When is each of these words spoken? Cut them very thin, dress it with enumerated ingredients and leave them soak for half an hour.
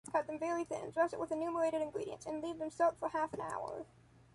Cut 0.11 0.25
them 0.25 0.39
very 0.39 0.63
thin, 0.63 0.89
dress 0.89 1.13
it 1.13 1.19
with 1.19 1.31
enumerated 1.31 1.79
ingredients 1.79 2.25
and 2.25 2.41
leave 2.43 2.57
them 2.57 2.71
soak 2.71 2.97
for 2.97 3.09
half 3.09 3.35
an 3.35 3.41
hour. 3.41 3.85